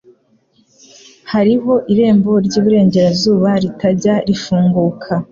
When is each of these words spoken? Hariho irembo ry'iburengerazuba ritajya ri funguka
Hariho 1.31 1.73
irembo 1.93 2.31
ry'iburengerazuba 2.45 3.49
ritajya 3.63 4.13
ri 4.27 4.35
funguka 4.43 5.11